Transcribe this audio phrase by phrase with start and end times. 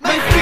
[0.00, 0.35] My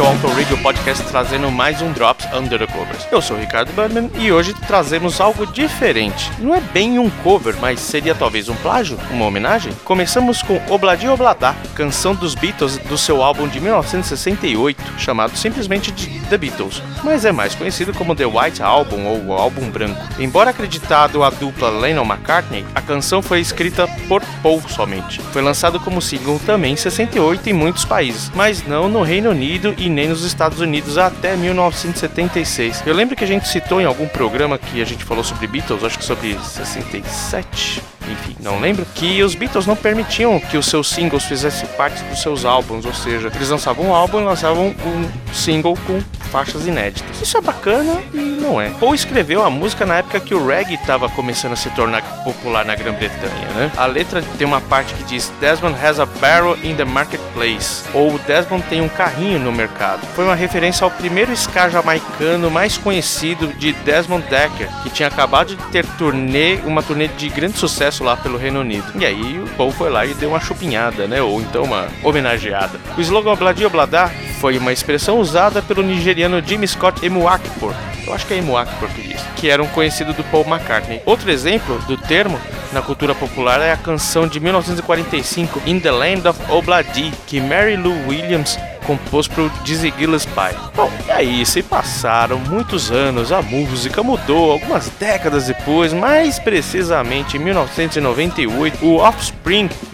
[0.00, 3.06] é o Auto Radio Podcast trazendo mais um Drops Under the Covers.
[3.12, 6.30] Eu sou o Ricardo Burman e hoje trazemos algo diferente.
[6.38, 9.74] Não é bem um cover, mas seria talvez um plágio, uma homenagem.
[9.84, 16.20] Começamos com Obladi Oblada, canção dos Beatles do seu álbum de 1968, chamado simplesmente de
[16.30, 20.00] The Beatles, mas é mais conhecido como The White Album ou o Álbum Branco.
[20.18, 25.20] Embora acreditado à dupla Lennon-McCartney, a canção foi escrita por Paul somente.
[25.32, 29.74] Foi lançado como single também em 68 em muitos países, mas não no Reino Unido
[29.76, 32.82] e nem nos Estados Unidos até 1976.
[32.86, 35.84] Eu lembro que a gente citou em algum programa que a gente falou sobre Beatles,
[35.84, 40.88] acho que sobre 67, enfim, não lembro, que os Beatles não permitiam que os seus
[40.88, 45.34] singles fizessem parte dos seus álbuns, ou seja, eles lançavam um álbum e lançavam um
[45.34, 46.00] single com
[46.30, 47.20] faixas inéditas.
[47.20, 48.70] Isso é bacana e não é.
[48.70, 52.64] Paul escreveu a música na época que o reggae estava começando a se tornar popular
[52.64, 53.70] na Grã-Bretanha, né?
[53.76, 58.18] A letra tem uma parte que diz Desmond has a barrel in the marketplace, ou
[58.20, 60.06] Desmond tem um carrinho no mercado.
[60.14, 65.56] Foi uma referência ao primeiro ska jamaicano mais conhecido de Desmond Decker, que tinha acabado
[65.56, 68.92] de ter turnê, uma turnê de grande sucesso lá pelo Reino Unido.
[68.96, 71.20] E aí o Paul foi lá e deu uma chupinhada, né?
[71.20, 72.78] Ou então uma homenageada.
[72.96, 77.74] O slogan Obladi Oblada foi uma expressão usada pelo nigeriano Jimmy Scott Emuakpor.
[78.06, 79.20] Eu acho que é Emuakpor que diz.
[79.36, 81.02] Que era um conhecido do Paul McCartney.
[81.04, 82.40] Outro exemplo do termo
[82.72, 87.76] na cultura popular é a canção de 1945 In the Land of Obladi, que Mary
[87.76, 90.56] Lou Williams compôs para o Dizzy Gillespie.
[90.74, 97.36] Bom, e aí, se passaram muitos anos, a música mudou, algumas décadas depois, mais precisamente
[97.36, 99.39] em 1998, o Offspring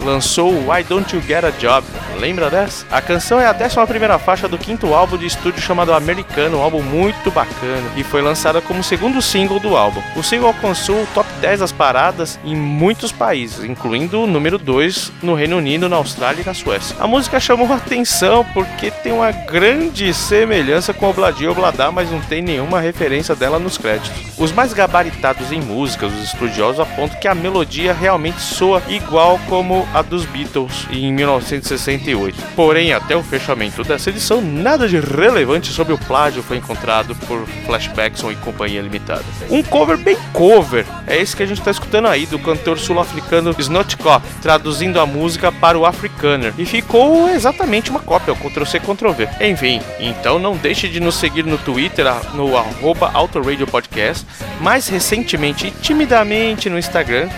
[0.04, 1.86] lançou Why Don't You Get a Job?
[2.18, 2.84] Lembra dessa?
[2.90, 6.82] A canção é a 11ª faixa do quinto álbum de estúdio chamado Americano, um álbum
[6.82, 10.02] muito bacana, e foi lançada como segundo single do álbum.
[10.14, 15.12] O single alcançou o top 10 das paradas em muitos países, incluindo o número 2
[15.22, 16.96] no Reino Unido, na Austrália e na Suécia.
[17.00, 22.42] A música chamou atenção porque tem uma grande semelhança com Obladi Oblada, mas não tem
[22.42, 24.12] nenhuma referência dela nos créditos.
[24.38, 29.86] Os mais gabaritados em música, os estudiosos apontam que a melodia realmente soa igual como
[29.94, 32.36] a dos Beatles em 1968.
[32.54, 37.46] Porém, até o fechamento dessa edição, nada de relevante sobre o plágio foi encontrado por
[37.64, 39.24] Flashbackson e Companhia Limitada.
[39.50, 43.54] Um cover bem cover é esse que a gente está escutando aí do cantor sul-africano
[43.58, 46.52] Snotcop, traduzindo a música para o Afrikaner.
[46.58, 49.28] E ficou exatamente uma cópia, o Ctrl-C, Ctrl-V.
[49.40, 54.26] Enfim, então não deixe de nos seguir no Twitter, no arroba Autoradio Podcast,
[54.60, 57.28] mais recentemente e timidamente no Instagram.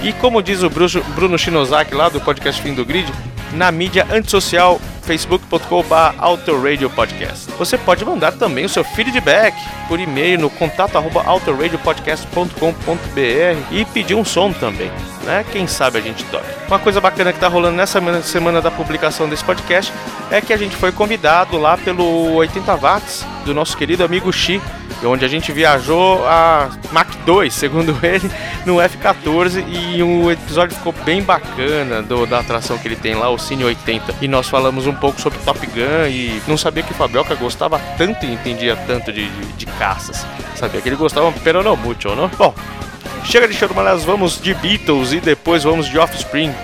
[0.00, 3.10] E como diz o Bruno, Shinozaki lá do podcast Fim do Grid,
[3.52, 7.50] na mídia antissocial facebook.com.br Podcast.
[7.52, 9.54] Você pode mandar também o seu feedback
[9.88, 14.90] por e-mail no contato arroba autoradiopodcast.com.br e pedir um som também,
[15.24, 15.44] né?
[15.52, 16.44] Quem sabe a gente toca.
[16.66, 19.92] Uma coisa bacana que tá rolando nessa semana da publicação desse podcast
[20.30, 24.60] é que a gente foi convidado lá pelo 80 Watts do nosso querido amigo Xi,
[25.04, 28.30] onde a gente viajou a Mach 2, segundo ele,
[28.64, 33.28] no F14 e o episódio ficou bem bacana do, da atração que ele tem lá,
[33.28, 34.16] o Cine 80.
[34.20, 37.78] E nós falamos um pouco sobre Top Gun e não sabia que o Fabioca gostava
[37.98, 40.26] tanto e entendia tanto de, de, de caças.
[40.54, 42.28] Sabia que ele gostava, pero não muito, não?
[42.28, 42.54] Bom,
[43.24, 46.54] chega de charumalhas, vamos de Beatles e depois vamos de Offspring.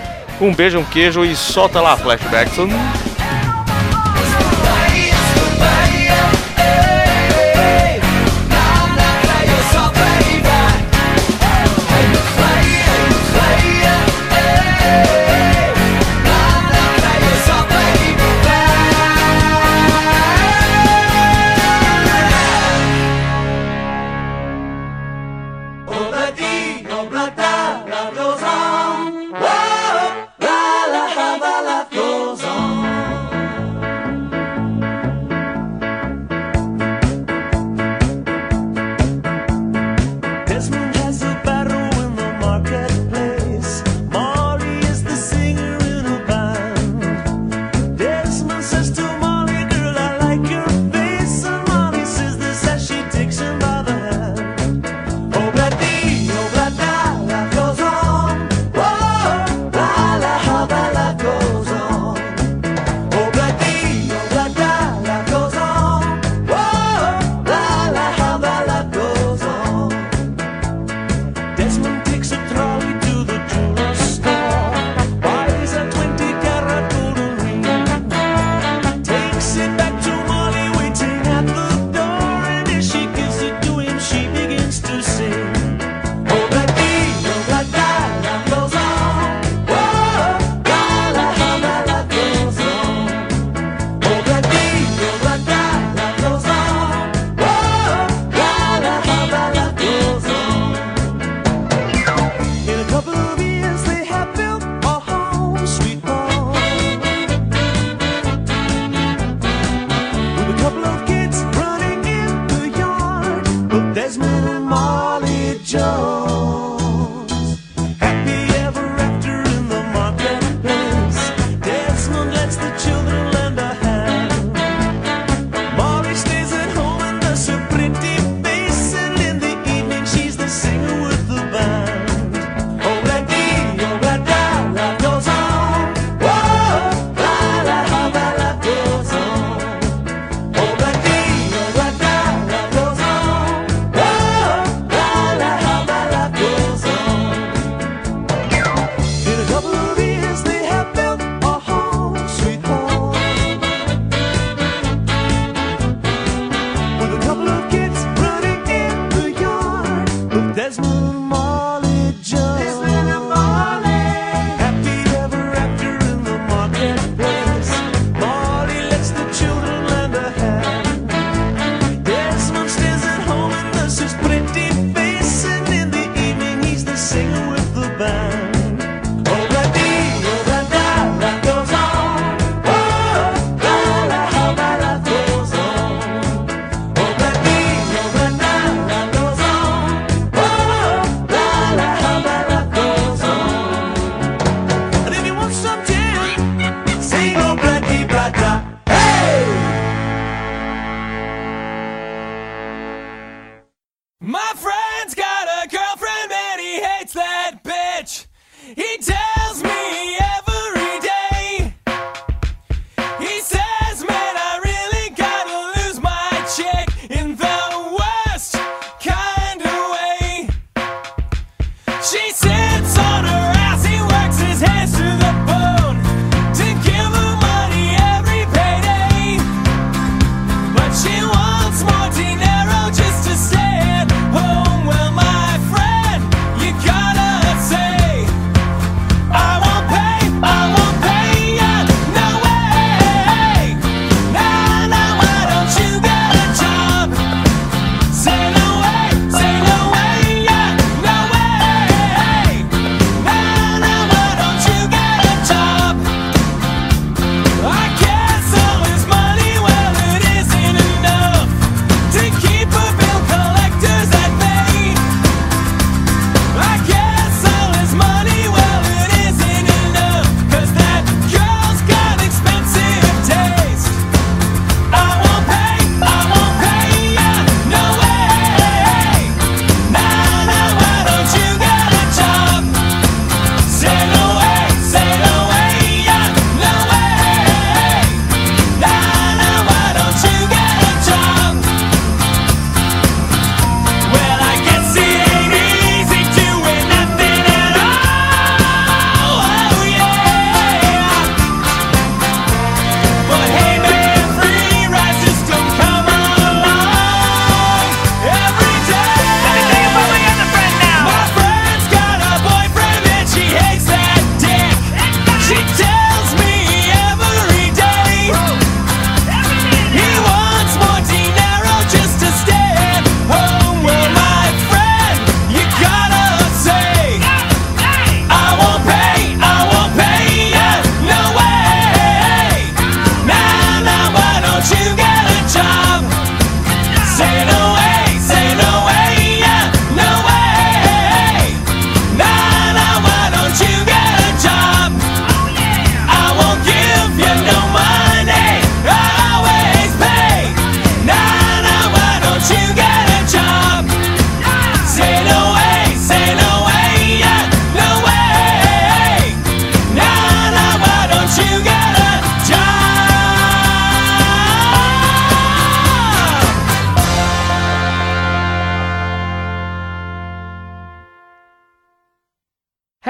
[0.41, 2.57] Um beijo, um queijo e solta lá, flashbacks.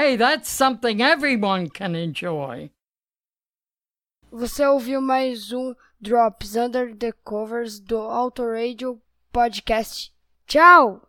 [0.02, 2.70] Hey, that's something everyone can enjoy.
[4.32, 9.00] Você ouviu mais um Drops Under the Covers do Auto Radio
[9.32, 10.10] Podcast.
[10.48, 11.00] Tchau!